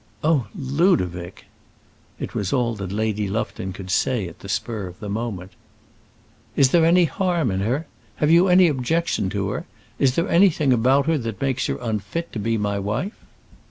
"Oh, 0.23 0.47
Ludovic!" 0.55 1.45
It 2.19 2.33
was 2.33 2.51
all 2.51 2.73
that 2.77 2.91
Lady 2.91 3.27
Lufton 3.27 3.71
could 3.71 3.91
say 3.91 4.27
at 4.27 4.39
the 4.39 4.49
spur 4.49 4.87
of 4.87 4.99
the 4.99 5.09
moment. 5.09 5.51
"Is 6.55 6.69
there 6.71 6.85
any 6.87 7.05
harm 7.05 7.51
in 7.51 7.59
her? 7.59 7.85
Have 8.15 8.31
you 8.31 8.47
any 8.47 8.67
objection 8.67 9.29
to 9.29 9.49
her? 9.49 9.67
Is 9.99 10.15
there 10.15 10.27
anything 10.27 10.73
about 10.73 11.05
her 11.05 11.19
that 11.19 11.39
makes 11.39 11.67
her 11.67 11.77
unfit 11.79 12.33
to 12.33 12.39
be 12.39 12.57
my 12.57 12.79
wife?" 12.79 13.23